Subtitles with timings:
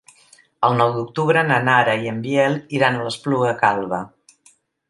[0.69, 4.05] El nou d'octubre na Nara i en Biel iran a l'Espluga Calba.